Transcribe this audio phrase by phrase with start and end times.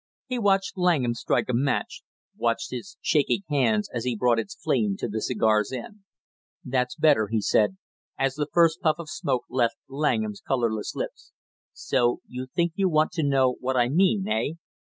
[0.25, 2.01] He watched Langham strike a match,
[2.35, 5.99] watched his shaking hands as he brought its flame to the cigar's end.
[6.65, 7.77] "That's better," he said
[8.17, 11.33] as the first puff of smoke left Langham's colorless lips.
[11.73, 14.53] "So you think you want to know what I mean, eh?